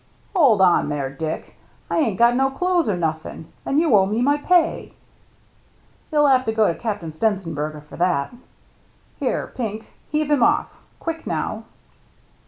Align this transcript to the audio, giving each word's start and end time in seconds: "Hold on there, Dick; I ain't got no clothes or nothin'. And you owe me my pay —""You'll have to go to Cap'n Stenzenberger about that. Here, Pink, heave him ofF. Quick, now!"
"Hold 0.35 0.61
on 0.63 0.89
there, 0.89 1.11
Dick; 1.11 1.57
I 1.87 1.99
ain't 1.99 2.17
got 2.17 2.35
no 2.35 2.49
clothes 2.49 2.89
or 2.89 2.97
nothin'. 2.97 3.45
And 3.67 3.77
you 3.79 3.95
owe 3.95 4.07
me 4.07 4.19
my 4.19 4.37
pay 4.37 4.95
—""You'll 6.11 6.25
have 6.25 6.43
to 6.45 6.51
go 6.51 6.65
to 6.67 6.73
Cap'n 6.73 7.11
Stenzenberger 7.11 7.83
about 7.87 7.99
that. 7.99 8.33
Here, 9.19 9.51
Pink, 9.55 9.93
heave 10.09 10.31
him 10.31 10.41
ofF. 10.41 10.75
Quick, 10.99 11.27
now!" 11.27 11.65